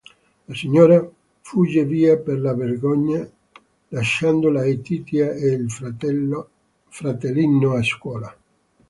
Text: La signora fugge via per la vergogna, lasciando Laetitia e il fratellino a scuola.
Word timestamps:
La 0.47 0.55
signora 0.55 1.07
fugge 1.41 1.85
via 1.85 2.17
per 2.17 2.39
la 2.39 2.55
vergogna, 2.55 3.23
lasciando 3.89 4.49
Laetitia 4.49 5.31
e 5.33 5.49
il 5.49 5.69
fratellino 6.89 7.73
a 7.75 7.83
scuola. 7.83 8.35